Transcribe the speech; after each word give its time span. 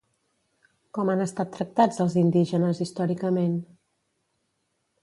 Com 0.97 1.11
han 1.13 1.21
estat 1.25 1.51
tractats 1.57 2.01
els 2.07 2.17
indígenes 2.23 2.83
històricament? 2.87 3.57